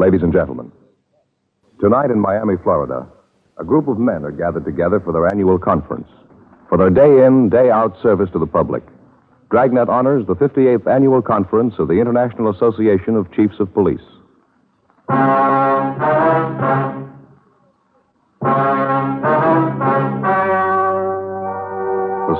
[0.00, 0.72] Ladies and gentlemen,
[1.78, 3.06] tonight in Miami, Florida,
[3.58, 6.08] a group of men are gathered together for their annual conference.
[6.70, 8.82] For their day in, day out service to the public,
[9.50, 14.00] Dragnet honors the 58th annual conference of the International Association of Chiefs of Police.
[15.10, 15.16] The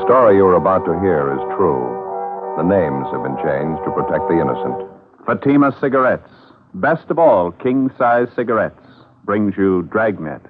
[0.06, 1.84] story you're about to hear is true.
[2.56, 4.88] The names have been changed to protect the innocent.
[5.26, 6.30] Fatima Cigarettes,
[6.74, 8.86] best of all king size cigarettes,
[9.24, 10.42] brings you Dragnet.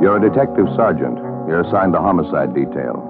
[0.00, 1.18] You're a detective sergeant.
[1.46, 3.06] You're assigned the homicide detail.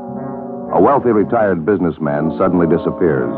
[0.74, 3.32] A wealthy retired businessman suddenly disappears.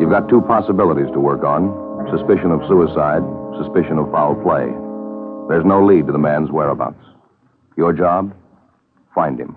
[0.00, 3.22] You've got two possibilities to work on suspicion of suicide,
[3.60, 4.66] suspicion of foul play.
[5.48, 7.02] There's no lead to the man's whereabouts.
[7.76, 8.34] Your job?
[9.14, 9.56] Find him.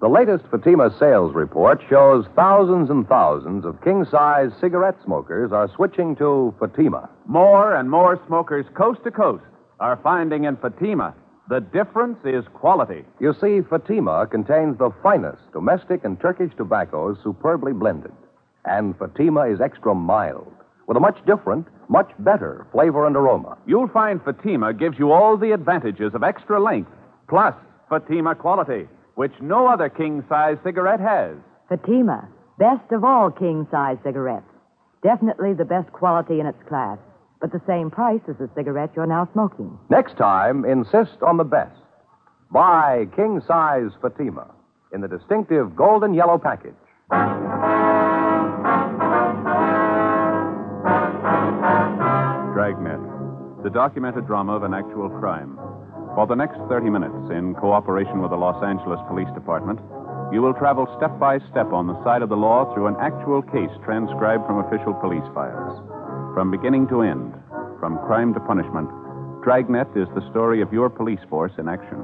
[0.00, 5.68] The latest Fatima sales report shows thousands and thousands of king size cigarette smokers are
[5.74, 7.08] switching to Fatima.
[7.26, 9.44] More and more smokers coast to coast
[9.80, 11.14] are finding in Fatima
[11.48, 13.04] the difference is quality.
[13.20, 18.12] You see, Fatima contains the finest domestic and Turkish tobaccos superbly blended.
[18.66, 20.52] And Fatima is extra mild,
[20.86, 23.58] with a much different, much better flavor and aroma.
[23.66, 26.90] You'll find Fatima gives you all the advantages of extra length,
[27.28, 27.54] plus
[27.88, 31.36] Fatima quality, which no other king size cigarette has.
[31.68, 34.46] Fatima, best of all king size cigarettes.
[35.02, 36.98] Definitely the best quality in its class,
[37.40, 39.78] but the same price as the cigarette you're now smoking.
[39.90, 41.78] Next time, insist on the best.
[42.50, 44.46] Buy king size Fatima
[44.92, 46.74] in the distinctive golden yellow package.
[53.68, 55.60] The documented drama of an actual crime.
[56.16, 59.78] For the next 30 minutes, in cooperation with the Los Angeles Police Department,
[60.32, 63.42] you will travel step by step on the side of the law through an actual
[63.42, 65.76] case transcribed from official police files.
[66.32, 67.36] From beginning to end,
[67.78, 68.88] from crime to punishment,
[69.44, 72.00] Dragnet is the story of your police force in action.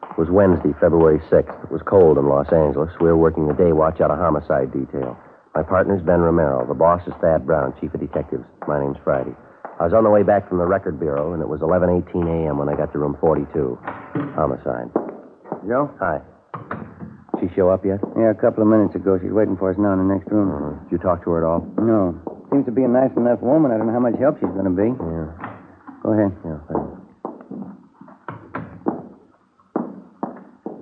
[0.00, 1.64] It was Wednesday, February 6th.
[1.64, 2.88] It was cold in Los Angeles.
[3.04, 5.20] We were working the day watch out of homicide detail.
[5.56, 6.68] My partner's Ben Romero.
[6.68, 8.44] The boss is Thad Brown, chief of detectives.
[8.68, 9.32] My name's Friday.
[9.80, 12.60] I was on the way back from the record bureau, and it was 11:18 a.m.
[12.60, 13.78] when I got to room 42.
[14.36, 14.92] Homicide.
[15.64, 15.88] Joe?
[15.96, 16.20] Hi.
[17.40, 18.04] She show up yet?
[18.20, 19.16] Yeah, a couple of minutes ago.
[19.16, 20.52] She's waiting for us now in the next room.
[20.52, 21.64] Uh, did you talk to her at all?
[21.80, 22.12] No.
[22.52, 23.72] Seems to be a nice enough woman.
[23.72, 24.92] I don't know how much help she's going to be.
[24.92, 25.32] Yeah.
[26.04, 26.36] Go ahead.
[26.44, 26.60] Yeah.
[26.68, 27.00] thanks.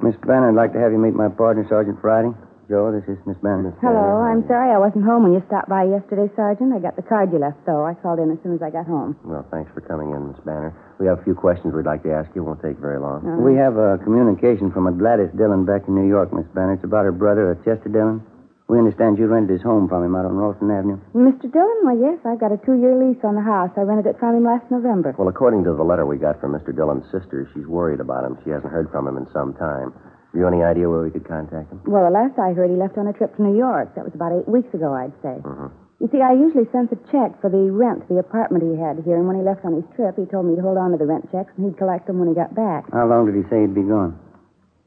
[0.02, 2.34] Miss Banner, I'd like to have you meet my partner, Sergeant Friday.
[2.64, 3.76] Joe, this is Miss Banner.
[3.84, 4.24] Hello.
[4.24, 6.72] I'm sorry I wasn't home when you stopped by yesterday, Sergeant.
[6.72, 7.84] I got the card you left, though.
[7.84, 9.12] I called in as soon as I got home.
[9.20, 10.72] Well, thanks for coming in, Miss Banner.
[10.96, 12.40] We have a few questions we'd like to ask you.
[12.40, 13.20] It won't take very long.
[13.20, 16.72] Uh, We have a communication from a Gladys Dillon back in New York, Miss Banner.
[16.80, 18.24] It's about her brother, uh, Chester Dillon.
[18.66, 20.96] We understand you rented his home from him out on Ralston Avenue.
[21.12, 21.52] Mr.
[21.52, 21.78] Dillon?
[21.84, 23.68] Well, yes, I've got a two-year lease on the house.
[23.76, 25.12] I rented it from him last November.
[25.18, 26.74] Well, according to the letter we got from Mr.
[26.74, 28.38] Dillon's sister, she's worried about him.
[28.42, 29.92] She hasn't heard from him in some time.
[30.34, 31.78] Have you any idea where we could contact him?
[31.86, 33.94] Well, the last I heard, he left on a trip to New York.
[33.94, 35.38] That was about eight weeks ago, I'd say.
[35.38, 35.70] Mhm.
[36.00, 39.14] You see, I usually sent the check for the rent, the apartment he had here,
[39.14, 41.06] and when he left on his trip, he told me to hold on to the
[41.06, 42.90] rent checks and he'd collect them when he got back.
[42.92, 44.16] How long did he say he'd be gone?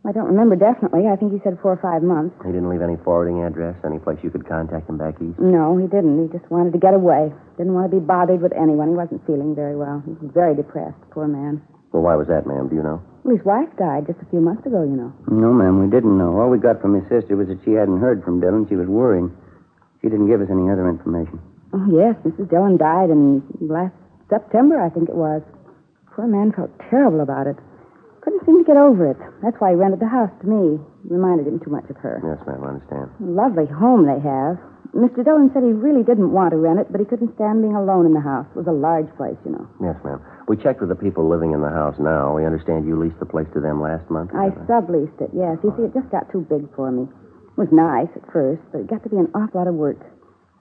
[0.03, 1.07] I don't remember definitely.
[1.07, 2.35] I think he said four or five months.
[2.45, 5.39] He didn't leave any forwarding address, any place you could contact him back east?
[5.39, 6.19] No, he didn't.
[6.23, 7.31] He just wanted to get away.
[7.55, 8.89] Didn't want to be bothered with anyone.
[8.89, 10.01] He wasn't feeling very well.
[10.05, 11.61] He was very depressed, poor man.
[11.93, 12.67] Well, why was that, ma'am?
[12.67, 12.99] Do you know?
[13.27, 15.11] Well, his wife died just a few months ago, you know.
[15.27, 16.39] No, ma'am, we didn't know.
[16.39, 18.63] All we got from his sister was that she hadn't heard from Dillon.
[18.71, 19.35] She was worrying.
[19.99, 21.35] She didn't give us any other information.
[21.75, 22.47] Oh, yes, Mrs.
[22.47, 23.91] Dillon died in last
[24.31, 25.43] September, I think it was.
[26.15, 27.59] Poor man felt terrible about it.
[28.23, 29.19] Couldn't seem to get over it.
[29.43, 30.79] That's why he rented the house to me.
[31.11, 32.23] Reminded him too much of her.
[32.23, 33.11] Yes, ma'am, I understand.
[33.19, 34.55] Lovely home they have.
[34.95, 35.23] Mr.
[35.23, 38.05] Dillon said he really didn't want to rent it, but he couldn't stand being alone
[38.05, 38.47] in the house.
[38.55, 39.67] It was a large place, you know.
[39.81, 40.21] Yes, ma'am.
[40.47, 42.35] We checked with the people living in the house now.
[42.35, 44.31] We understand you leased the place to them last month.
[44.33, 44.67] I that right?
[44.67, 45.59] subleased it, yes.
[45.63, 47.03] You see, it just got too big for me.
[47.03, 49.99] It was nice at first, but it got to be an awful lot of work.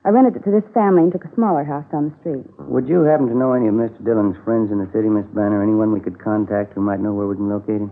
[0.07, 2.47] I rented it to this family and took a smaller house down the street.
[2.71, 4.05] Would you happen to know any of Mr.
[4.05, 5.63] Dillon's friends in the city, Miss Banner?
[5.63, 7.91] Anyone we could contact who might know where we can locate him?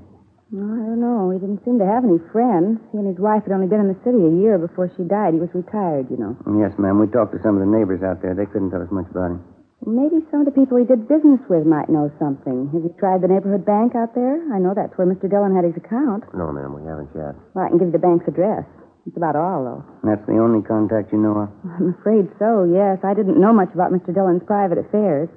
[0.54, 1.34] Well, I don't know.
[1.34, 2.78] He didn't seem to have any friends.
[2.94, 5.34] He and his wife had only been in the city a year before she died.
[5.34, 6.38] He was retired, you know.
[6.54, 7.02] Yes, ma'am.
[7.02, 8.38] We talked to some of the neighbors out there.
[8.38, 9.42] They couldn't tell us much about him.
[9.82, 12.70] Maybe some of the people he did business with might know something.
[12.70, 14.38] Have you tried the neighborhood bank out there?
[14.54, 15.26] I know that's where Mr.
[15.26, 16.22] Dillon had his account.
[16.32, 17.34] No, ma'am, we haven't yet.
[17.52, 18.62] Well, I can give you the bank's address.
[19.04, 19.82] That's about all, though.
[20.06, 21.50] That's the only contact you know of.
[21.66, 23.02] I'm afraid so, yes.
[23.02, 24.14] I didn't know much about Mr.
[24.14, 25.28] Dillon's private affairs.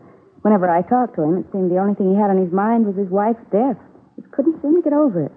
[0.45, 2.85] Whenever I talked to him, it seemed the only thing he had on his mind
[2.85, 3.75] was his wife's death.
[4.17, 5.31] He couldn't seem to get over it.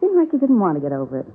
[0.00, 1.26] Seemed like he didn't want to get over it.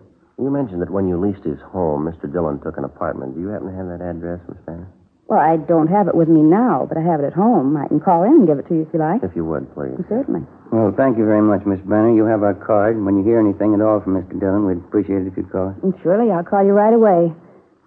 [0.42, 2.28] You mentioned that when you leased his home, Mr.
[2.28, 3.36] Dillon took an apartment.
[3.36, 4.90] Do you happen to have that address, Miss Banner?
[5.28, 7.78] Well, I don't have it with me now, but I have it at home.
[7.78, 9.24] I can call in and give it to you if you like.
[9.24, 9.98] If you would, please.
[10.10, 10.46] Certainly.
[10.72, 12.14] Well, thank you very much, Miss Banner.
[12.14, 12.96] You have our card.
[12.98, 14.38] And when you hear anything at all from Mr.
[14.38, 15.78] Dillon, we'd appreciate it if you'd call us.
[15.82, 17.34] And surely I'll call you right away.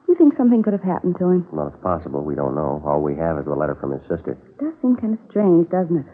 [0.08, 1.46] You think something could have happened to him?
[1.52, 2.24] Well, it's possible.
[2.24, 2.82] We don't know.
[2.84, 4.32] All we have is the letter from his sister.
[4.32, 6.06] It does seem kind of strange, doesn't it?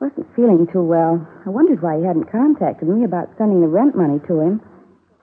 [0.00, 1.20] Wasn't feeling too well.
[1.44, 4.60] I wondered why he hadn't contacted me about sending the rent money to him.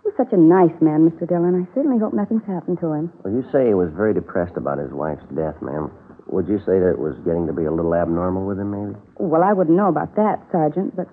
[0.04, 1.28] He was such a nice man, Mr.
[1.28, 1.58] Dillon.
[1.58, 3.12] I certainly hope nothing's happened to him.
[3.24, 5.90] Well, you say he was very depressed about his wife's death, ma'am.
[6.30, 8.94] Would you say that it was getting to be a little abnormal with him, maybe?
[9.18, 11.08] Well, I wouldn't know about that, Sergeant, but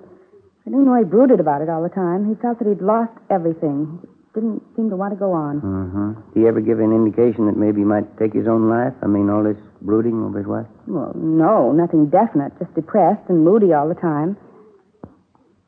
[0.66, 2.28] I do know he brooded about it all the time.
[2.28, 4.05] He felt that he'd lost everything.
[4.34, 5.62] Didn't seem to want to go on.
[5.62, 6.34] Mm-hmm.
[6.34, 8.93] Did he ever give an indication that maybe he might take his own life?
[9.00, 10.66] I mean, all this brooding over his wife?
[10.88, 12.56] Well, no, nothing definite.
[12.58, 14.36] Just depressed and moody all the time.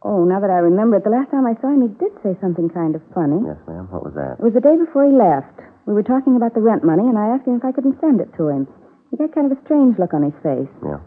[0.03, 2.37] Oh, now that I remember it, the last time I saw him, he did say
[2.41, 3.43] something kind of funny.
[3.45, 3.89] Yes, ma'am.
[3.91, 4.39] What was that?
[4.39, 5.61] It was the day before he left.
[5.87, 8.21] We were talking about the rent money, and I asked him if I couldn't send
[8.21, 8.67] it to him.
[9.11, 10.71] He got kind of a strange look on his face.
[10.83, 10.99] Yeah.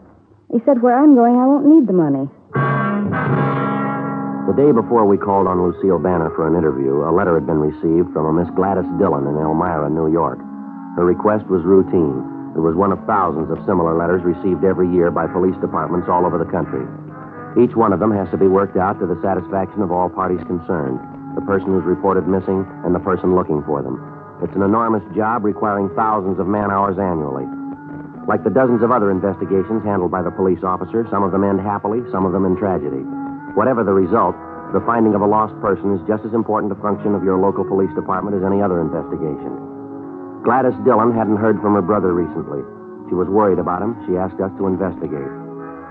[0.52, 2.28] He said, Where I'm going, I won't need the money.
[4.48, 7.60] The day before we called on Lucille Banner for an interview, a letter had been
[7.60, 10.40] received from a Miss Gladys Dillon in Elmira, New York.
[10.96, 12.20] Her request was routine.
[12.54, 16.26] It was one of thousands of similar letters received every year by police departments all
[16.26, 16.82] over the country.
[17.58, 20.42] Each one of them has to be worked out to the satisfaction of all parties
[20.46, 20.98] concerned
[21.34, 24.02] the person who's reported missing and the person looking for them.
[24.42, 27.46] It's an enormous job requiring thousands of man hours annually.
[28.26, 31.60] Like the dozens of other investigations handled by the police officer, some of them end
[31.60, 33.02] happily, some of them in tragedy.
[33.54, 34.34] Whatever the result,
[34.72, 37.64] the finding of a lost person is just as important a function of your local
[37.64, 39.79] police department as any other investigation.
[40.44, 42.64] Gladys Dillon hadn't heard from her brother recently.
[43.08, 43.92] She was worried about him.
[44.08, 45.28] She asked us to investigate.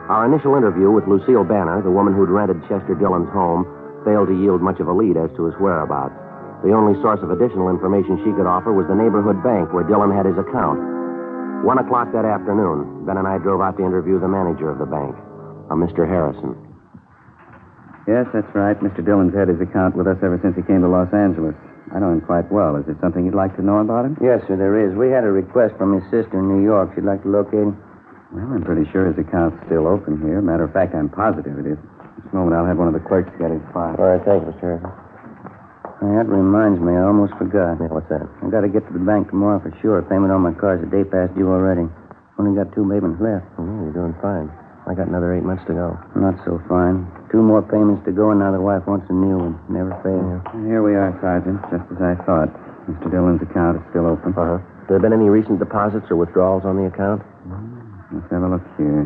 [0.10, 3.68] Our initial interview with Lucille Banner, the woman who'd rented Chester Dillon's home,
[4.02, 6.18] failed to yield much of a lead as to his whereabouts.
[6.66, 10.10] The only source of additional information she could offer was the neighborhood bank where Dillon
[10.10, 10.82] had his account.
[11.62, 14.90] One o'clock that afternoon, Ben and I drove out to interview the manager of the
[14.90, 15.14] bank,
[15.70, 16.10] a Mr.
[16.10, 16.58] Harrison.
[18.10, 18.80] Yes, that's right.
[18.82, 19.06] Mr.
[19.06, 21.54] Dillon's had his account with us ever since he came to Los Angeles.
[21.90, 22.78] I know him quite well.
[22.78, 24.18] Is there something you'd like to know about him?
[24.22, 24.94] Yes, sir, there is.
[24.94, 26.94] We had a request from his sister in New York.
[26.94, 27.78] She'd like to locate him.
[28.30, 30.38] Well, I'm pretty sure his account's still open here.
[30.42, 31.80] Matter of fact, I'm positive it is.
[32.22, 33.98] This moment, I'll have one of the clerks get his file.
[33.98, 34.78] All right, thank you, Mr.
[36.00, 37.82] That reminds me, I almost forgot.
[37.82, 38.24] Yeah, what's that?
[38.40, 40.00] I've got to get to the bank tomorrow for sure.
[40.06, 41.90] Payment on my car's a day past due already.
[42.38, 43.50] Only got two payments left.
[43.58, 44.48] Oh, you're doing fine.
[44.90, 45.94] I got another eight months to go.
[46.18, 47.06] Not so fine.
[47.30, 49.54] Two more payments to go, and now the wife wants a new one.
[49.70, 50.42] Never fails.
[50.66, 52.50] Here we are, Sergeant, just as I thought.
[52.90, 53.06] Mr.
[53.06, 54.34] Dillon's account is still open.
[54.34, 54.58] Uh-huh.
[54.90, 57.22] There been any recent deposits or withdrawals on the account?
[58.10, 59.06] Let's have a look here.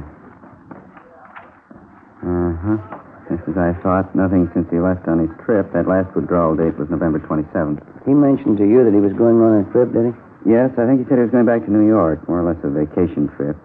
[2.24, 2.80] Uh-huh.
[3.27, 5.68] Just as I thought, nothing since he left on his trip.
[5.75, 7.83] That last withdrawal date was November 27th.
[8.07, 10.15] He mentioned to you that he was going on a trip, did he?
[10.47, 12.63] Yes, I think he said he was going back to New York, more or less
[12.63, 13.59] a vacation trip.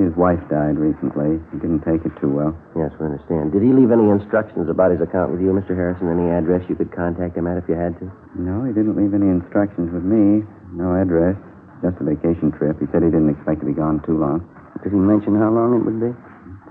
[0.00, 1.36] His wife died recently.
[1.52, 2.56] He didn't take it too well.
[2.72, 3.52] Yes, we understand.
[3.52, 5.76] Did he leave any instructions about his account with you, Mr.
[5.76, 6.08] Harrison?
[6.08, 8.08] Any address you could contact him at if you had to?
[8.32, 10.40] No, he didn't leave any instructions with me.
[10.72, 11.36] No address.
[11.84, 12.80] Just a vacation trip.
[12.80, 14.40] He said he didn't expect to be gone too long.
[14.80, 16.16] Did he mention how long it would be?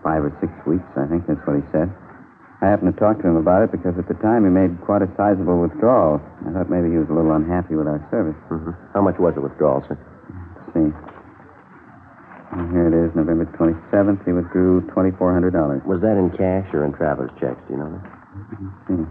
[0.01, 1.29] Five or six weeks, I think.
[1.29, 1.93] That's what he said.
[2.65, 5.05] I happened to talk to him about it because at the time he made quite
[5.05, 6.17] a sizable withdrawal.
[6.49, 8.35] I thought maybe he was a little unhappy with our service.
[8.49, 8.73] Mm-hmm.
[8.97, 9.95] How much was the withdrawal, sir?
[9.95, 11.18] Let's see.
[12.51, 14.25] And here it is, November 27th.
[14.25, 15.85] He withdrew $2,400.
[15.85, 17.61] Was that in cash or in traveler's checks?
[17.69, 18.03] Do you know that?
[18.57, 19.05] Let's see.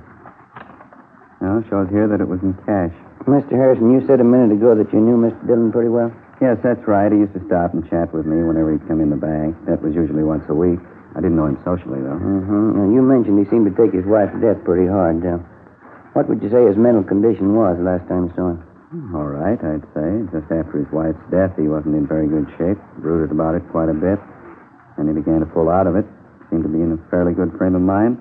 [1.41, 2.91] No, it shows here that it was in cash.
[3.31, 3.55] Mr.
[3.55, 5.39] Harrison, you said a minute ago that you knew Mr.
[5.47, 6.11] Dillon pretty well.
[6.43, 7.11] Yes, that's right.
[7.11, 9.55] He used to stop and chat with me whenever he'd come in the bank.
[9.67, 10.79] That was usually once a week.
[11.15, 12.19] I didn't know him socially, though.
[12.19, 12.79] Mm-hmm.
[12.79, 15.23] Now, you mentioned he seemed to take his wife's death pretty hard.
[15.23, 15.39] Uh,
[16.15, 18.63] what would you say his mental condition was last time you saw him?
[18.89, 20.09] All right, I'd say.
[20.33, 22.81] Just after his wife's death, he wasn't in very good shape.
[23.05, 24.17] Brooded about it quite a bit.
[24.97, 26.09] And he began to pull out of it.
[26.49, 28.17] Seemed to be in a fairly good frame of mind.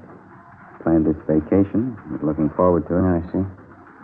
[0.83, 1.95] Planned this vacation.
[2.11, 3.03] Was looking forward to it.
[3.07, 3.43] I see.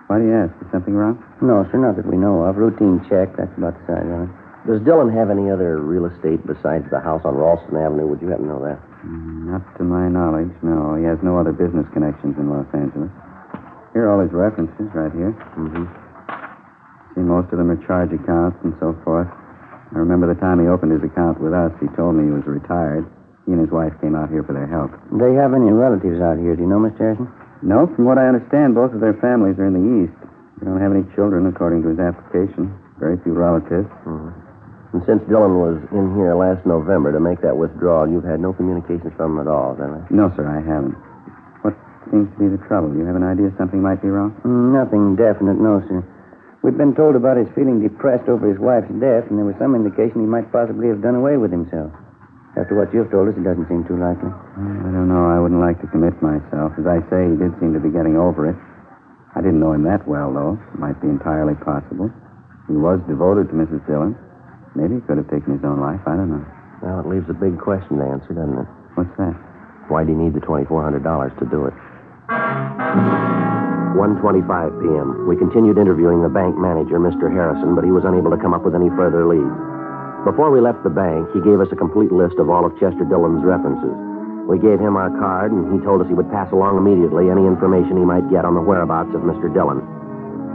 [0.07, 0.55] Why do you ask?
[0.63, 1.19] Is something wrong?
[1.43, 2.55] No, sir, not that we know of.
[2.55, 3.35] Routine check.
[3.35, 4.31] That's about the size of it.
[4.63, 8.07] Does Dillon have any other real estate besides the house on Ralston Avenue?
[8.07, 8.79] Would you happen to know that?
[9.03, 10.95] Mm, Not to my knowledge, no.
[10.95, 13.11] He has no other business connections in Los Angeles.
[13.91, 15.35] Here are all his references right here.
[15.59, 15.83] Mm-hmm.
[17.13, 19.29] See, most of them are charge accounts and so forth.
[19.93, 22.45] I remember the time he opened his account with us, he told me he was
[22.49, 23.05] retired.
[23.45, 24.89] He and his wife came out here for their help.
[25.11, 26.55] Do they have any relatives out here?
[26.55, 26.97] Do you know, Mr.
[27.13, 27.29] Harrison?
[27.61, 30.17] No, from what I understand, both of their families are in the East.
[30.59, 32.73] They don't have any children, according to his application.
[32.97, 33.87] Very few relatives.
[34.07, 34.31] Mm-hmm.
[34.93, 38.53] And since Dillon was in here last November to make that withdrawal, you've had no
[38.53, 40.05] communications from him at all, that right?
[40.09, 40.93] No, sir, I haven't.
[41.65, 41.73] What
[42.13, 42.93] seems to be the trouble?
[42.93, 44.37] You have an idea something might be wrong?
[44.45, 46.05] Nothing definite, no, sir.
[46.63, 49.75] We've been told about his feeling depressed over his wife's death, and there was some
[49.75, 51.91] indication he might possibly have done away with himself.
[52.55, 54.31] After what you've told us, it doesn't seem too likely.
[54.31, 55.27] I don't know.
[55.27, 56.71] I wouldn't like to commit myself.
[56.79, 58.55] As I say, he did seem to be getting over it.
[59.35, 60.55] I didn't know him that well, though.
[60.71, 62.07] It might be entirely possible.
[62.71, 63.83] He was devoted to Mrs.
[63.83, 64.15] Dillon.
[64.71, 65.99] Maybe he could have taken his own life.
[66.07, 66.45] I don't know.
[66.79, 68.69] Well, it leaves a big question to answer, doesn't it?
[68.95, 69.35] What's that?
[69.91, 71.75] Why do you need the $2,400 to do it?
[72.29, 74.23] 1.25
[74.79, 75.27] p.m.
[75.27, 77.27] We continued interviewing the bank manager, Mr.
[77.27, 79.51] Harrison, but he was unable to come up with any further leads.
[80.23, 83.03] Before we left the bank, he gave us a complete list of all of Chester
[83.03, 83.91] Dillon's references.
[84.47, 87.43] We gave him our card, and he told us he would pass along immediately any
[87.43, 89.51] information he might get on the whereabouts of Mr.
[89.51, 89.83] Dillon.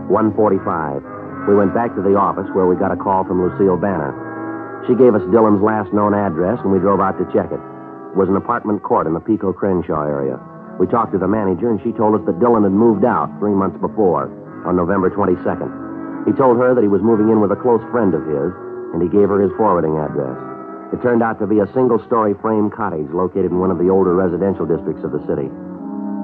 [0.08, 1.48] 1.45.
[1.48, 4.16] We went back to the office where we got a call from Lucille Banner.
[4.88, 7.60] She gave us Dillon's last known address, and we drove out to check it.
[7.60, 10.40] It was an apartment court in the Pico Crenshaw area.
[10.78, 13.54] We talked to the manager, and she told us that Dillon had moved out three
[13.54, 14.30] months before,
[14.64, 16.26] on November 22nd.
[16.26, 18.50] He told her that he was moving in with a close friend of his,
[18.94, 20.38] and he gave her his forwarding address.
[20.94, 23.90] It turned out to be a single story frame cottage located in one of the
[23.90, 25.50] older residential districts of the city.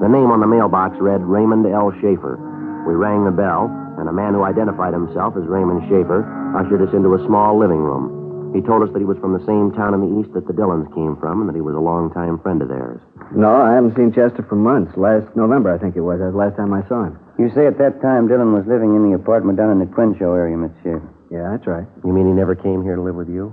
[0.01, 1.93] The name on the mailbox read Raymond L.
[2.01, 2.39] Schaefer.
[2.87, 3.69] We rang the bell,
[3.99, 6.25] and a man who identified himself as Raymond Schaefer
[6.57, 8.53] ushered us into a small living room.
[8.55, 10.53] He told us that he was from the same town in the east that the
[10.53, 13.01] Dillons came from, and that he was a longtime friend of theirs.
[13.33, 14.93] No, I haven't seen Chester for months.
[14.97, 16.19] Last November, I think it was.
[16.19, 17.17] That was the last time I saw him.
[17.39, 20.35] You say at that time Dillon was living in the apartment down in the Crenshaw
[20.37, 20.77] area, Mr.
[20.83, 21.09] Schaefer.
[21.33, 21.87] Yeah, that's right.
[22.05, 23.51] You mean he never came here to live with you?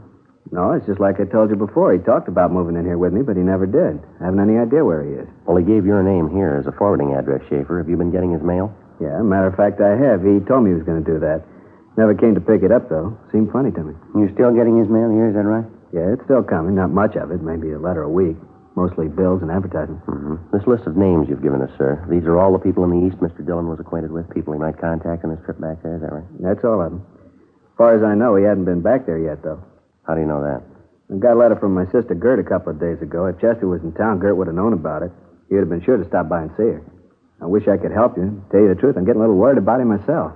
[0.52, 1.96] No, it's just like I told you before.
[1.96, 3.96] He talked about moving in here with me, but he never did.
[4.20, 5.28] I haven't any idea where he is.
[5.48, 7.80] Well, he gave your name here as a forwarding address, Schaefer.
[7.80, 8.68] Have you been getting his mail?
[9.00, 10.20] Yeah, matter of fact, I have.
[10.20, 11.42] He told me he was going to do that.
[11.96, 13.16] Never came to pick it up, though.
[13.32, 13.94] Seemed funny to me.
[14.14, 15.64] You're still getting his mail here, is that right?
[15.90, 16.76] Yeah, it's still coming.
[16.76, 17.40] Not much of it.
[17.40, 18.36] Maybe a letter a week.
[18.74, 20.00] Mostly bills and advertising.
[20.08, 20.56] Mm-hmm.
[20.56, 23.06] This list of names you've given us, sir, these are all the people in the
[23.06, 23.44] East Mr.
[23.44, 26.12] Dillon was acquainted with, people he might contact on his trip back there, is that
[26.12, 26.24] right?
[26.40, 27.04] That's all of them.
[27.04, 29.60] As far as I know, he hadn't been back there yet, though.
[30.06, 30.64] How do you know that?
[31.12, 33.26] I got a letter from my sister Gert a couple of days ago.
[33.26, 35.12] If Chester was in town, Gert would have known about it.
[35.48, 36.82] He would have been sure to stop by and see her.
[37.42, 38.40] I wish I could help you.
[38.50, 40.32] Tell you the truth, I'm getting a little worried about him myself.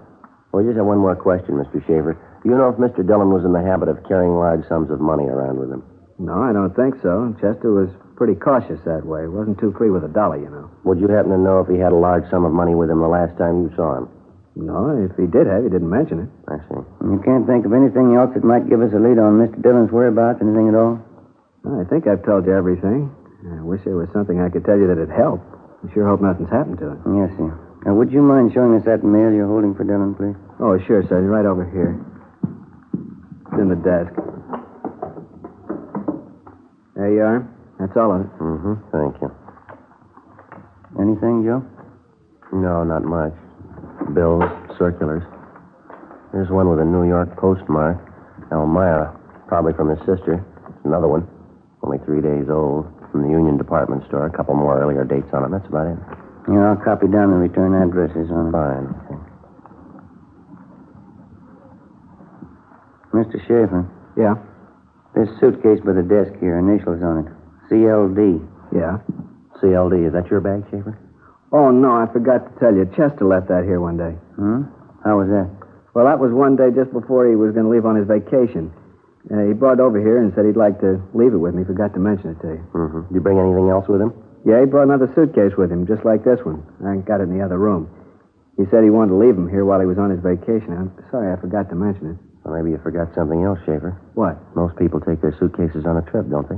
[0.52, 1.80] Well, just have one more question, Mr.
[1.86, 2.18] Schaefer.
[2.42, 3.06] Do you know if Mr.
[3.06, 5.84] Dillon was in the habit of carrying large sums of money around with him?
[6.18, 7.35] No, I don't think so.
[7.40, 9.28] Chester was pretty cautious that way.
[9.28, 10.70] Wasn't too free with a dollar, you know.
[10.85, 13.00] Would you happen to know if he had a large sum of money with him
[13.00, 14.08] the last time you saw him?
[14.56, 16.30] No, if he did have, he didn't mention it.
[16.49, 16.80] I see.
[17.04, 19.61] You can't think of anything else that might give us a lead on Mr.
[19.61, 20.96] Dillon's whereabouts, anything at all?
[21.68, 23.12] I think I've told you everything.
[23.44, 25.44] I wish there was something I could tell you that'd help.
[25.85, 27.20] I sure hope nothing's happened to him.
[27.20, 27.52] Yes, sir.
[27.85, 30.35] Now, would you mind showing us that mail you're holding for Dillon, please?
[30.58, 31.28] Oh, sure, Sergeant.
[31.28, 31.92] Right over here.
[33.52, 34.16] It's in the desk.
[36.96, 37.44] There you are.
[37.78, 38.30] That's all of it.
[38.40, 38.74] Mm-hmm.
[38.90, 39.28] Thank you.
[40.98, 41.60] Anything, Joe?
[42.56, 43.34] No, not much.
[44.14, 44.44] Bills,
[44.78, 45.22] circulars.
[46.32, 48.00] There's one with a New York postmark.
[48.50, 49.12] Elmira.
[49.48, 50.40] Probably from his sister.
[50.84, 51.28] Another one.
[51.82, 52.88] Only three days old.
[53.12, 54.26] From the Union Department Store.
[54.26, 55.50] A couple more earlier dates on it.
[55.52, 55.98] That's about it.
[56.48, 58.52] Yeah, I'll copy down the return addresses on it.
[58.52, 58.86] Fine.
[59.04, 59.20] Okay.
[63.12, 63.40] Mr.
[63.48, 63.84] Schaefer,
[64.16, 64.34] Yeah?
[65.16, 67.28] This suitcase by the desk here, initials on it.
[67.73, 68.44] CLD.
[68.70, 69.00] Yeah.
[69.58, 70.06] CLD.
[70.06, 70.92] Is that your bag, Schaefer?
[71.50, 72.85] Oh, no, I forgot to tell you.
[72.92, 74.12] Chester left that here one day.
[74.37, 74.68] Hmm?
[75.00, 75.49] How was that?
[75.96, 78.68] Well, that was one day just before he was going to leave on his vacation.
[79.32, 81.64] Uh, he brought it over here and said he'd like to leave it with me.
[81.64, 82.62] Forgot to mention it to you.
[82.76, 83.08] Mm-hmm.
[83.08, 84.12] Did you bring anything else with him?
[84.44, 86.62] Yeah, he brought another suitcase with him, just like this one.
[86.85, 87.90] I got it in the other room.
[88.54, 90.70] He said he wanted to leave him here while he was on his vacation.
[90.70, 92.18] I'm sorry I forgot to mention it.
[92.46, 93.98] Well, maybe you forgot something else, Schaefer.
[94.14, 94.38] What?
[94.54, 96.54] Most people take their suitcases on a trip, don't they?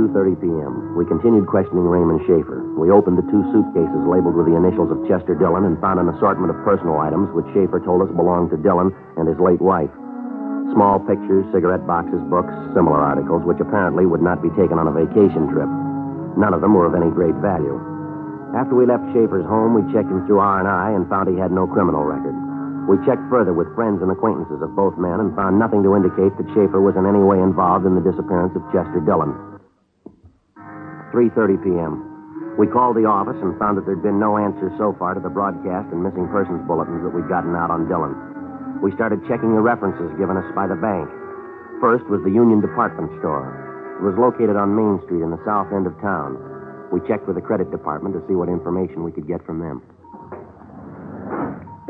[0.00, 0.96] 2.30 p.m.
[0.96, 2.64] We continued questioning Raymond Schaefer.
[2.80, 6.08] We opened the two suitcases labeled with the initials of Chester Dillon and found an
[6.08, 8.88] assortment of personal items which Schaefer told us belonged to Dillon
[9.20, 9.92] and his late wife.
[10.72, 14.94] Small pictures, cigarette boxes, books, similar articles, which apparently would not be taken on a
[15.04, 15.68] vacation trip.
[16.40, 17.76] None of them were of any great value.
[18.54, 21.66] After we left Schaefer's home, we checked him through R&I and found he had no
[21.66, 22.38] criminal record.
[22.86, 26.30] We checked further with friends and acquaintances of both men and found nothing to indicate
[26.38, 29.34] that Schaefer was in any way involved in the disappearance of Chester Dillon.
[31.10, 32.54] 3.30 p.m.
[32.54, 35.34] We called the office and found that there'd been no answer so far to the
[35.34, 38.14] broadcast and missing persons bulletins that we'd gotten out on Dillon.
[38.78, 41.10] We started checking the references given us by the bank.
[41.82, 43.50] First was the Union Department Store.
[43.98, 46.38] It was located on Main Street in the south end of town.
[46.94, 49.82] We checked with the credit department to see what information we could get from them.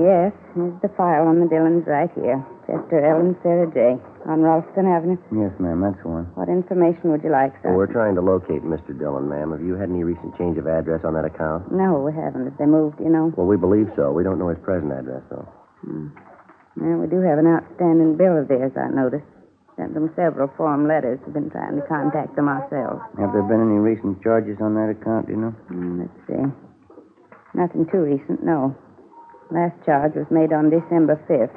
[0.01, 2.41] Yes, here's the file on the Dillons right here.
[2.65, 3.21] Chester L.
[3.21, 4.01] and Sarah J.
[4.25, 5.21] on Ralston Avenue.
[5.29, 6.25] Yes, ma'am, that's the one.
[6.41, 7.69] What information would you like, sir?
[7.69, 8.97] Well, we're trying to locate Mr.
[8.97, 9.53] Dillon, ma'am.
[9.53, 11.69] Have you had any recent change of address on that account?
[11.69, 12.49] No, we haven't.
[12.49, 13.29] Have they moved, you know?
[13.37, 14.09] Well, we believe so.
[14.11, 15.45] We don't know his present address, though.
[15.85, 16.17] Hmm.
[16.81, 19.29] Well, we do have an outstanding bill of theirs, I noticed.
[19.77, 21.19] Sent them several form letters.
[21.27, 23.03] We've been trying to contact them ourselves.
[23.19, 25.51] Have there been any recent charges on that account, do you know?
[25.67, 26.45] Hmm, let's see.
[27.55, 28.75] Nothing too recent, no.
[29.51, 31.55] Last charge was made on December 5th.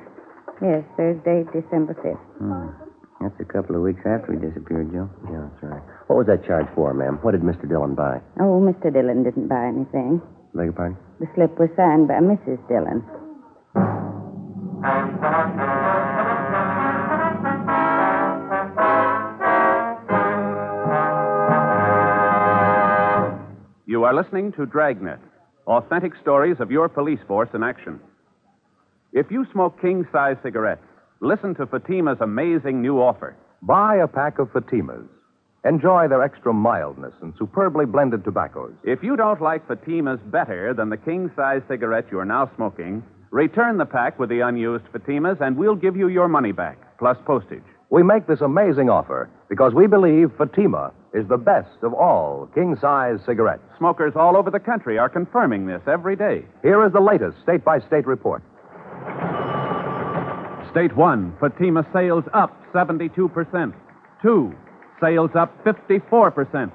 [0.62, 2.26] Yes, Thursday, December 5th.
[2.42, 2.70] Hmm.
[3.22, 5.10] That's a couple of weeks after he disappeared, Joe.
[5.30, 5.82] Yeah, that's right.
[6.08, 7.20] What was that charge for, ma'am?
[7.22, 7.68] What did Mr.
[7.70, 8.22] Dillon buy?
[8.40, 8.94] Oh, Mr.
[8.94, 10.22] Dillon didn't buy anything.
[10.54, 10.98] Beg your pardon?
[11.20, 12.62] The slip was signed by Mrs.
[12.68, 13.02] Dillon.
[23.90, 25.22] You are listening to Dragnet,
[25.66, 28.02] authentic stories of your police force in action.
[29.14, 30.84] If you smoke king size cigarettes,
[31.22, 33.38] listen to Fatima's amazing new offer.
[33.62, 35.08] Buy a pack of Fatimas.
[35.64, 38.74] Enjoy their extra mildness and superbly blended tobaccos.
[38.84, 43.02] If you don't like Fatima's better than the king size cigarette you're now smoking,
[43.32, 47.16] return the pack with the unused Fatimas and we'll give you your money back, plus
[47.26, 47.64] postage.
[47.90, 52.76] We make this amazing offer because we believe Fatima is the best of all king
[52.82, 53.64] size cigarettes.
[53.78, 56.44] Smokers all over the country are confirming this every day.
[56.64, 58.44] Here is the latest state by state report.
[60.70, 63.74] State 1, Fatima sales up 72%.
[64.22, 64.56] 2,
[65.00, 66.72] sales up 54%.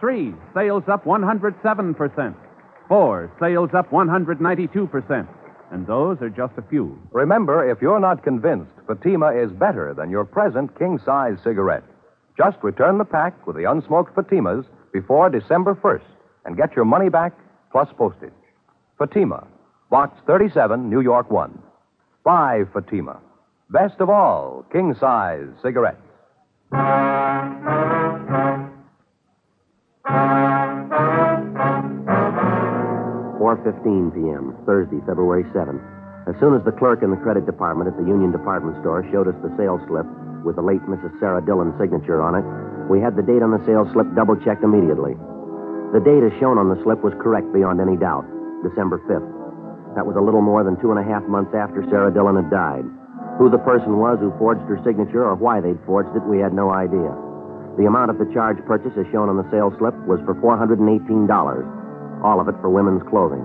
[0.00, 2.34] 3, sales up 107%.
[2.88, 5.28] 4, sales up 192%.
[5.74, 6.96] And those are just a few.
[7.10, 11.82] Remember, if you're not convinced Fatima is better than your present king size cigarette,
[12.38, 16.06] just return the pack with the unsmoked Fatimas before December 1st
[16.44, 17.32] and get your money back
[17.72, 18.30] plus postage.
[18.98, 19.48] Fatima,
[19.90, 21.58] Box 37, New York 1.
[22.22, 23.18] Buy Fatima.
[23.68, 25.98] Best of all, king size cigarettes.
[33.54, 35.78] 4.15 p.m., Thursday, February 7th.
[36.26, 39.30] As soon as the clerk in the credit department at the Union Department Store showed
[39.30, 40.06] us the sales slip
[40.42, 41.14] with the late Mrs.
[41.22, 42.42] Sarah Dillon's signature on it,
[42.90, 45.14] we had the date on the sales slip double checked immediately.
[45.94, 48.26] The date as shown on the slip was correct beyond any doubt
[48.66, 49.30] December 5th.
[49.94, 52.50] That was a little more than two and a half months after Sarah Dillon had
[52.50, 52.82] died.
[53.38, 56.50] Who the person was who forged her signature or why they'd forged it, we had
[56.50, 57.14] no idea.
[57.78, 60.82] The amount of the charge purchase as shown on the sales slip was for $418
[62.24, 63.44] all of it for women's clothing.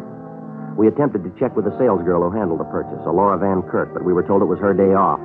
[0.80, 3.92] We attempted to check with the salesgirl who handled the purchase, a Laura Van Kirk,
[3.92, 5.20] but we were told it was her day off.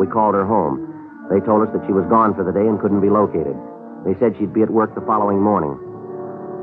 [0.00, 0.80] We called her home.
[1.28, 3.52] They told us that she was gone for the day and couldn't be located.
[4.08, 5.76] They said she'd be at work the following morning.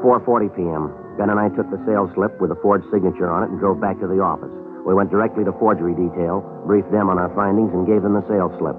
[0.02, 0.90] 4:40 p.m.
[1.22, 3.78] Ben and I took the sales slip with a forged signature on it and drove
[3.78, 4.50] back to the office.
[4.82, 8.26] We went directly to forgery detail, briefed them on our findings, and gave them the
[8.26, 8.78] sales slip.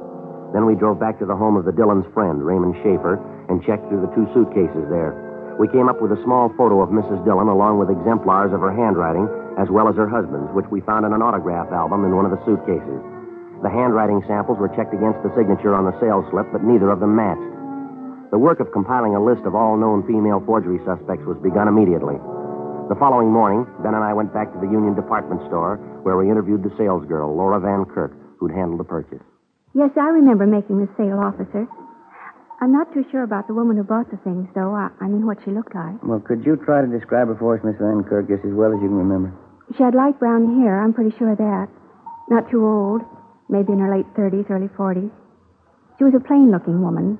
[0.50, 3.86] Then we drove back to the home of the Dillon's friend, Raymond Schaefer, and checked
[3.86, 5.31] through the two suitcases there.
[5.60, 7.20] We came up with a small photo of Mrs.
[7.24, 9.28] Dillon along with exemplars of her handwriting
[9.60, 12.32] as well as her husband's, which we found in an autograph album in one of
[12.32, 13.00] the suitcases.
[13.60, 17.00] The handwriting samples were checked against the signature on the sales slip, but neither of
[17.00, 17.52] them matched.
[18.32, 22.16] The work of compiling a list of all known female forgery suspects was begun immediately.
[22.88, 26.32] The following morning, Ben and I went back to the Union Department Store where we
[26.32, 29.22] interviewed the salesgirl, Laura Van Kirk, who'd handled the purchase.
[29.74, 31.68] Yes, I remember making the sale, officer.
[32.62, 34.70] I'm not too sure about the woman who bought the things, though.
[34.70, 35.98] I, I mean, what she looked like.
[35.98, 38.70] Well, could you try to describe her for us, Miss Van Kirk, just as well
[38.70, 39.34] as you can remember?
[39.74, 41.66] She had light brown hair, I'm pretty sure of that.
[42.30, 43.02] Not too old,
[43.50, 45.10] maybe in her late 30s, early 40s.
[45.98, 47.18] She was a plain looking woman,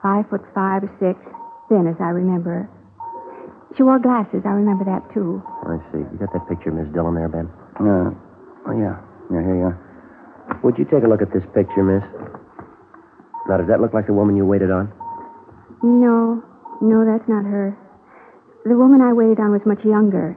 [0.00, 1.20] five foot five or six,
[1.68, 2.68] thin as I remember her.
[3.76, 5.44] She wore glasses, I remember that too.
[5.68, 6.00] I see.
[6.00, 7.52] You got that picture, Miss Dillon, there, Ben?
[7.76, 8.08] Uh,
[8.64, 8.96] oh, yeah.
[9.28, 9.76] Yeah, here you are.
[10.64, 12.00] Would you take a look at this picture, Miss?
[13.48, 14.92] Now, does that look like the woman you waited on?
[15.82, 16.42] No,
[16.82, 17.76] no, that's not her.
[18.64, 20.36] The woman I waited on was much younger.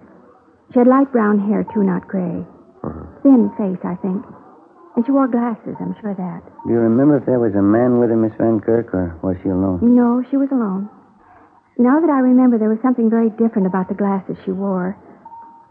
[0.72, 2.46] She had light brown hair, too, not gray.
[2.84, 3.04] Uh-huh.
[3.24, 4.24] Thin face, I think.
[4.96, 6.42] And she wore glasses, I'm sure of that.
[6.64, 9.36] Do you remember if there was a man with her, Miss Van Kirk, or was
[9.44, 9.80] she alone?
[9.84, 10.90] No, she was alone.
[11.78, 14.96] Now that I remember, there was something very different about the glasses she wore.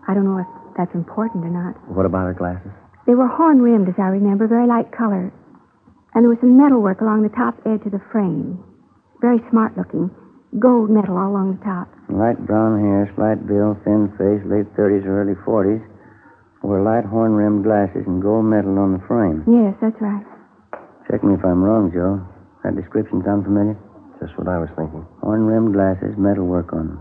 [0.09, 1.76] I don't know if that's important or not.
[1.88, 2.72] What about her glasses?
[3.07, 5.33] They were horn rimmed, as I remember, very light color.
[6.14, 8.59] And there was some metalwork along the top edge of the frame.
[9.20, 10.11] Very smart looking.
[10.59, 11.87] Gold metal all along the top.
[12.11, 15.79] Light brown hair, slight build, thin face, late 30s or early 40s.
[16.62, 19.46] Wore light horn rimmed glasses and gold metal on the frame.
[19.46, 20.27] Yes, that's right.
[21.07, 22.18] Check me if I'm wrong, Joe.
[22.64, 23.79] That description sound familiar?
[24.18, 25.07] Just what I was thinking.
[25.23, 27.01] Horn rimmed glasses, metal work on them.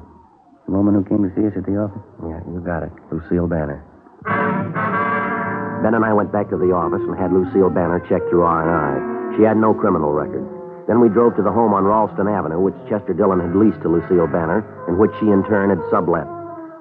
[0.67, 2.05] The woman who came to see us at the office?
[2.21, 2.93] Yeah, you got it.
[3.11, 3.81] Lucille Banner.
[5.79, 9.39] Ben and I went back to the office and had Lucille Banner checked through R&I.
[9.39, 10.43] She had no criminal record.
[10.91, 13.93] Then we drove to the home on Ralston Avenue, which Chester Dillon had leased to
[13.93, 14.59] Lucille Banner,
[14.91, 16.27] and which she in turn had sublet.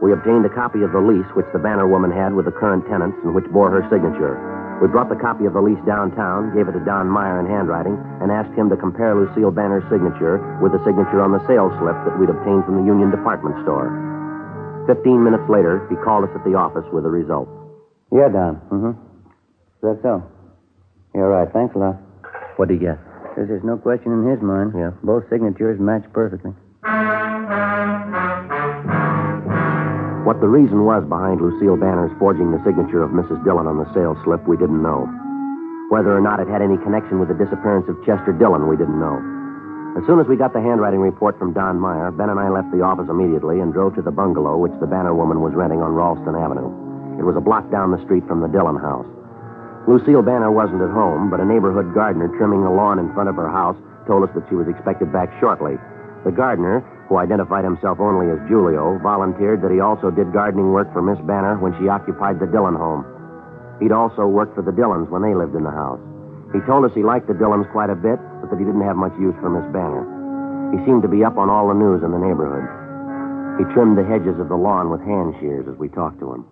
[0.03, 2.91] We obtained a copy of the lease which the Banner woman had with the current
[2.91, 4.35] tenants and which bore her signature.
[4.83, 7.99] We brought the copy of the lease downtown, gave it to Don Meyer in handwriting,
[8.19, 11.99] and asked him to compare Lucille Banner's signature with the signature on the sales slip
[12.03, 13.91] that we'd obtained from the Union Department Store.
[14.87, 17.58] Fifteen minutes later, he called us at the office with the results.
[18.13, 18.57] Yeah, Don.
[18.73, 18.95] Mm-hmm.
[18.95, 20.25] Is that so?
[21.15, 21.49] You're right.
[21.53, 21.97] Thanks a lot.
[22.57, 22.99] What'd he get?
[23.37, 24.73] Says there's no question in his mind.
[24.75, 24.91] Yeah.
[25.05, 26.53] Both signatures match perfectly.
[30.25, 33.41] What the reason was behind Lucille Banner's forging the signature of Mrs.
[33.45, 35.09] Dillon on the sales slip, we didn't know.
[35.89, 39.01] Whether or not it had any connection with the disappearance of Chester Dillon, we didn't
[39.01, 39.17] know.
[39.97, 42.71] As soon as we got the handwriting report from Don Meyer, Ben and I left
[42.73, 45.97] the office immediately and drove to the bungalow which the Banner woman was renting on
[45.97, 46.88] Ralston Avenue.
[47.19, 49.07] It was a block down the street from the Dillon house.
[49.91, 53.35] Lucille Banner wasn't at home, but a neighborhood gardener trimming the lawn in front of
[53.35, 53.77] her house
[54.07, 55.77] told us that she was expected back shortly.
[56.25, 60.93] The gardener, who identified himself only as Julio, volunteered that he also did gardening work
[60.93, 63.03] for Miss Banner when she occupied the Dillon home.
[63.81, 66.01] He'd also worked for the Dillons when they lived in the house.
[66.53, 68.97] He told us he liked the Dillons quite a bit, but that he didn't have
[68.97, 70.05] much use for Miss Banner.
[70.71, 72.67] He seemed to be up on all the news in the neighborhood.
[73.57, 76.45] He trimmed the hedges of the lawn with hand shears as we talked to him.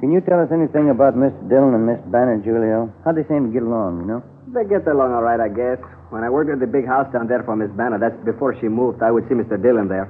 [0.00, 1.36] Can you tell us anything about Mr.
[1.52, 2.88] Dillon and Miss Banner, Julio?
[3.04, 4.24] How'd they seem to get along, you know?
[4.48, 5.76] They get along all right, I guess.
[6.08, 8.68] When I worked at the big house down there for Miss Banner, that's before she
[8.72, 9.60] moved, I would see Mr.
[9.60, 10.08] Dillon there.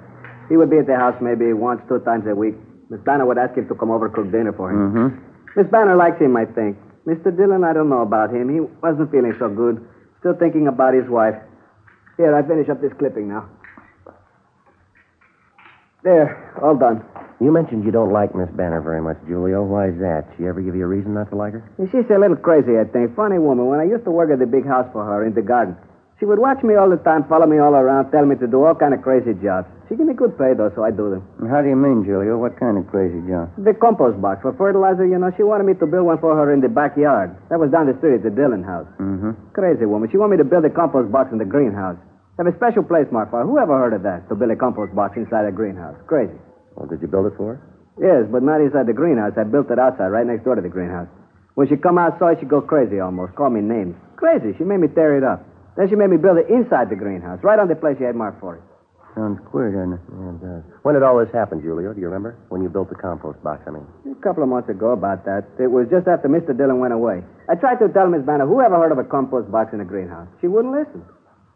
[0.49, 2.55] He would be at the house maybe once, two times a week.
[2.89, 4.79] Miss Banner would ask him to come over cook dinner for him.
[4.79, 5.59] Mm-hmm.
[5.59, 6.79] Miss Banner likes him, I think.
[7.03, 7.35] Mr.
[7.35, 8.47] Dillon, I don't know about him.
[8.47, 9.83] He wasn't feeling so good.
[10.23, 11.35] Still thinking about his wife.
[12.17, 13.51] Here, I finish up this clipping now.
[16.03, 17.05] There, all done.
[17.41, 19.65] You mentioned you don't like Miss Banner very much, Julio.
[19.65, 20.29] Why is that?
[20.37, 21.65] She ever give you a reason not to like her?
[21.93, 23.17] She's a little crazy, I think.
[23.17, 23.67] Funny woman.
[23.67, 25.77] When I used to work at the big house for her in the garden,
[26.21, 28.65] she would watch me all the time, follow me all around, tell me to do
[28.65, 29.69] all kind of crazy jobs.
[29.89, 31.25] She give me good pay, though, so I do them.
[31.49, 32.37] How do you mean, Julio?
[32.37, 33.49] What kind of crazy job?
[33.57, 36.53] The compost box for fertilizer, you know, she wanted me to build one for her
[36.53, 37.33] in the backyard.
[37.49, 38.87] That was down the street at the Dillon house.
[39.01, 39.33] Mm-hmm.
[39.57, 40.09] Crazy woman.
[40.13, 41.97] She wanted me to build a compost box in the greenhouse.
[42.41, 43.45] Have a special place marked for her.
[43.45, 44.25] Who ever heard of that?
[44.31, 45.93] To build a compost box inside a greenhouse.
[46.09, 46.33] Crazy.
[46.73, 47.59] Well, did you build it for her?
[48.01, 49.37] Yes, but not inside the greenhouse.
[49.37, 51.05] I built it outside, right next door to the greenhouse.
[51.53, 53.93] When she come outside, she'd go crazy almost, call me names.
[54.17, 54.57] Crazy.
[54.57, 55.45] She made me tear it up.
[55.77, 58.17] Then she made me build it inside the greenhouse, right on the place she had
[58.17, 58.65] marked for it.
[59.13, 60.03] Sounds queer, doesn't it?
[60.09, 60.65] Yeah, it does.
[60.81, 61.93] When did all this happen, Julio?
[61.93, 62.41] Do you remember?
[62.49, 63.85] When you built the compost box, I mean.
[64.09, 65.45] A couple of months ago, about that.
[65.61, 66.57] It was just after Mr.
[66.57, 67.21] Dillon went away.
[67.53, 69.85] I tried to tell Miss Banner, who ever heard of a compost box in a
[69.85, 70.29] greenhouse?
[70.41, 71.05] She wouldn't listen.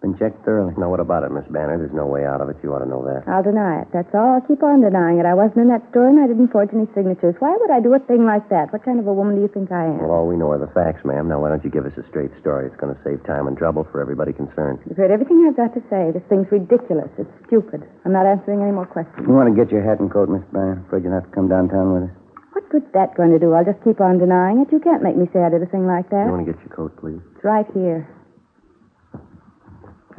[0.05, 0.77] Been checked thoroughly.
[0.77, 1.81] Now, what about it, Miss Banner?
[1.81, 2.61] There's no way out of it.
[2.61, 3.25] You ought to know that.
[3.25, 3.89] I'll deny it.
[3.89, 4.37] That's all.
[4.37, 5.25] I'll keep on denying it.
[5.25, 7.33] I wasn't in that store and I didn't forge any signatures.
[7.41, 8.69] Why would I do a thing like that?
[8.69, 10.05] What kind of a woman do you think I am?
[10.05, 11.25] Well, all we know are the facts, ma'am.
[11.25, 12.69] Now, why don't you give us a straight story?
[12.69, 14.77] It's going to save time and trouble for everybody concerned.
[14.85, 16.13] You've heard everything I've got to say.
[16.13, 17.09] This thing's ridiculous.
[17.17, 17.81] It's stupid.
[18.05, 19.25] I'm not answering any more questions.
[19.25, 20.85] You want to get your hat and coat, Miss Banner?
[20.85, 22.15] Afraid you'll have to come downtown with us.
[22.53, 23.57] What good's that going to do?
[23.57, 24.69] I'll just keep on denying it.
[24.69, 26.29] You can't make me say I did a thing like that.
[26.29, 27.25] You want to get your coat, please?
[27.33, 28.05] It's right here.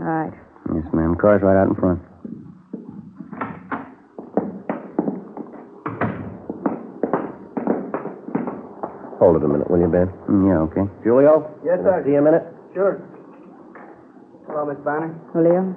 [0.07, 0.33] All right.
[0.73, 1.17] Yes, ma'am.
[1.21, 2.01] Car's right out in front.
[9.19, 10.13] Hold it a minute, will you, Ben?
[10.29, 10.85] Mm, yeah, okay.
[11.03, 11.49] Julio?
[11.65, 12.45] Yes, Can I See you a minute?
[12.77, 13.01] Sure.
[14.47, 15.11] Hello, Miss Banner.
[15.33, 15.75] Julio?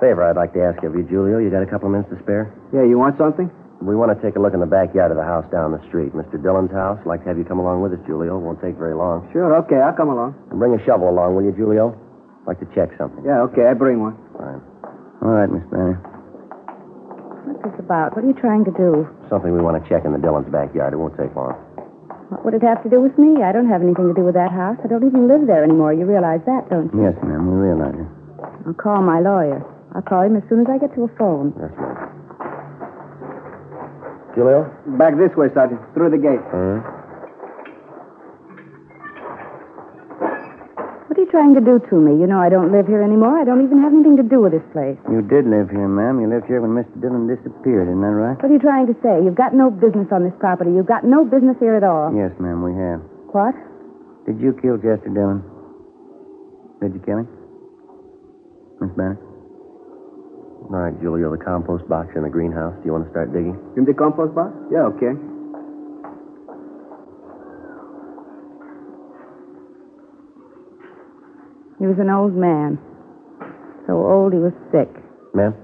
[0.00, 1.38] Favor I'd like to ask of you, Julio.
[1.38, 2.54] You got a couple of minutes to spare?
[2.72, 3.50] Yeah, you want something?
[3.82, 6.14] We want to take a look in the backyard of the house down the street.
[6.14, 6.40] Mr.
[6.40, 6.96] Dillon's house.
[7.04, 8.38] Like to have you come along with us, Julio.
[8.38, 9.28] Won't take very long.
[9.34, 10.38] Sure, okay, I'll come along.
[10.50, 11.92] And bring a shovel along, will you, Julio?
[12.46, 13.24] Like to check something.
[13.24, 14.16] Yeah, okay, I bring one.
[14.36, 14.60] Fine.
[15.24, 15.96] All right, Miss Banner.
[17.48, 18.12] What's this about?
[18.16, 19.08] What are you trying to do?
[19.32, 20.92] Something we want to check in the Dillon's backyard.
[20.92, 21.56] It won't take long.
[22.28, 23.42] What would it have to do with me?
[23.44, 24.76] I don't have anything to do with that house.
[24.84, 25.92] I don't even live there anymore.
[25.92, 27.04] You realize that, don't you?
[27.04, 27.44] Yes, ma'am.
[27.48, 28.08] We realize it.
[28.66, 29.64] I'll call my lawyer.
[29.94, 31.52] I'll call him as soon as I get to a phone.
[31.56, 31.96] Yes, ma'am.
[34.36, 34.68] Julio?
[34.98, 35.80] Back this way, Sergeant.
[35.94, 36.42] Through the gate.
[36.52, 36.80] Uh,
[41.06, 42.14] What are you trying to do to me?
[42.22, 43.34] You know I don't live here anymore.
[43.34, 44.94] I don't even have anything to do with this place.
[45.10, 46.22] You did live here, ma'am.
[46.22, 46.94] You lived here when Mr.
[47.02, 48.38] Dillon disappeared, isn't that right?
[48.38, 49.18] What are you trying to say?
[49.18, 50.70] You've got no business on this property.
[50.70, 52.14] You've got no business here at all.
[52.14, 53.02] Yes, ma'am, we have.
[53.34, 53.58] What?
[54.30, 55.42] Did you kill Chester Dillon?
[56.78, 57.28] Did you kill him?
[58.78, 59.18] Miss Banner?
[60.70, 62.72] All right, Julio, the compost box in the greenhouse.
[62.80, 63.58] Do you want to start digging?
[63.76, 64.54] In the compost box?
[64.70, 65.12] Yeah, okay.
[71.78, 72.78] He was an old man.
[73.86, 74.88] So old he was sick.
[75.34, 75.54] Ma'am?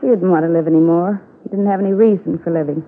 [0.00, 1.22] He didn't want to live anymore.
[1.42, 2.84] He didn't have any reason for living.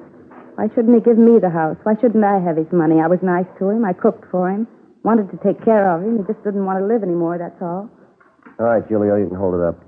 [0.58, 1.78] Why shouldn't he give me the house?
[1.82, 3.00] Why shouldn't I have his money?
[3.00, 3.84] I was nice to him.
[3.84, 4.66] I cooked for him.
[5.06, 6.18] Wanted to take care of him.
[6.18, 7.88] He just didn't want to live anymore, that's all.
[8.58, 9.78] All right, Julio, you can hold it up.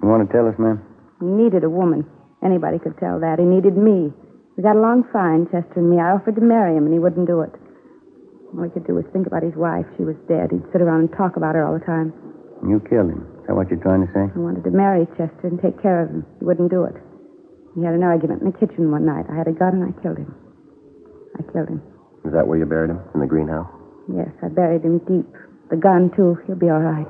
[0.00, 0.78] You want to tell us, ma'am?
[1.18, 2.06] He needed a woman.
[2.42, 3.38] Anybody could tell that.
[3.38, 4.14] He needed me.
[4.56, 5.98] We got along fine, Chester and me.
[5.98, 7.52] I offered to marry him, and he wouldn't do it.
[8.56, 9.86] All he could do was think about his wife.
[9.96, 10.50] She was dead.
[10.50, 12.12] He'd sit around and talk about her all the time.
[12.66, 13.22] You killed him.
[13.40, 14.26] Is that what you're trying to say?
[14.26, 16.26] I wanted to marry Chester and take care of him.
[16.38, 16.94] He wouldn't do it.
[17.76, 19.26] We had an argument in the kitchen one night.
[19.30, 20.34] I had a gun and I killed him.
[21.38, 21.80] I killed him.
[22.26, 23.00] Is that where you buried him?
[23.14, 23.70] In the greenhouse?
[24.12, 25.30] Yes, I buried him deep.
[25.70, 26.36] The gun, too.
[26.46, 27.06] He'll be all right.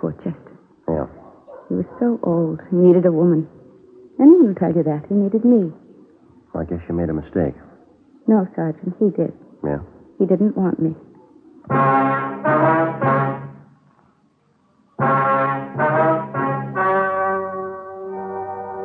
[0.00, 0.56] Poor Chester.
[0.88, 1.06] Yeah.
[1.68, 2.60] He was so old.
[2.72, 3.46] He needed a woman.
[4.18, 5.04] Anyone will tell you that.
[5.08, 5.70] He needed me.
[6.52, 7.54] Well, I guess you made a mistake.
[8.26, 9.32] No, Sergeant, he did.
[9.62, 9.84] Yeah.
[10.18, 10.94] He didn't want me.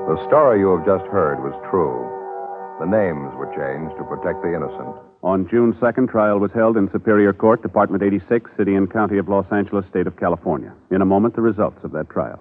[0.09, 2.05] The story you have just heard was true.
[2.79, 4.95] The names were changed to protect the innocent.
[5.21, 9.27] On June 2nd, trial was held in Superior Court, Department 86, City and County of
[9.27, 10.73] Los Angeles, State of California.
[10.89, 12.39] In a moment, the results of that trial.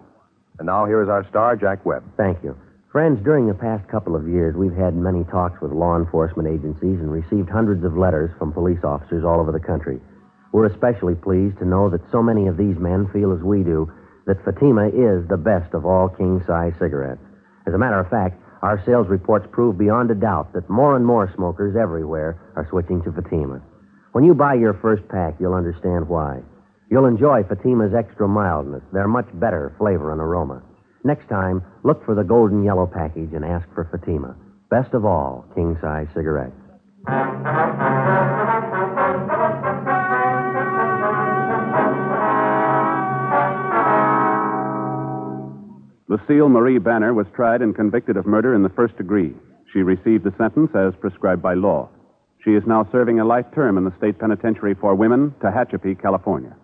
[0.58, 2.04] And now here is our star, Jack Webb.
[2.16, 2.56] Thank you.
[2.90, 6.98] Friends, during the past couple of years, we've had many talks with law enforcement agencies
[7.00, 10.00] and received hundreds of letters from police officers all over the country.
[10.54, 13.92] We're especially pleased to know that so many of these men feel as we do
[14.24, 17.20] that Fatima is the best of all king size cigarettes.
[17.66, 21.04] As a matter of fact, our sales reports prove beyond a doubt that more and
[21.04, 23.60] more smokers everywhere are switching to Fatima.
[24.12, 26.40] When you buy your first pack, you'll understand why.
[26.90, 30.62] You'll enjoy Fatima's extra mildness, their much better flavor and aroma.
[31.04, 34.36] Next time, look for the golden yellow package and ask for Fatima.
[34.70, 36.52] Best of all, king size cigarettes.
[46.08, 49.34] Lucille Marie Banner was tried and convicted of murder in the first degree.
[49.72, 51.88] She received the sentence as prescribed by law.
[52.44, 56.56] She is now serving a life term in the state penitentiary for women, Tehachapi, California.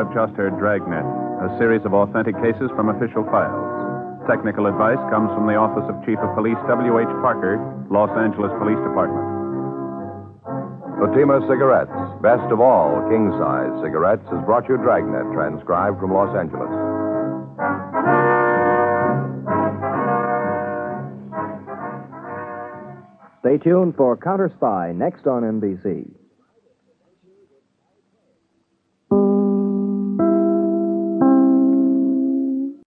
[0.00, 4.24] Have just heard Dragnet, a series of authentic cases from official files.
[4.24, 7.12] Technical advice comes from the Office of Chief of Police W.H.
[7.20, 7.60] Parker,
[7.92, 9.28] Los Angeles Police Department.
[10.96, 11.92] Fatima Cigarettes,
[12.24, 16.72] best of all king size cigarettes, has brought you Dragnet, transcribed from Los Angeles.
[23.44, 26.08] Stay tuned for Counter Spy next on NBC.